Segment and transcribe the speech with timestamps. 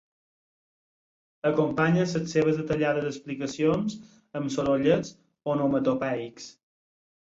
[1.49, 3.99] Acompanya les seves detallades explicacions
[4.41, 5.13] amb sorollets
[5.55, 6.49] onomatopeics.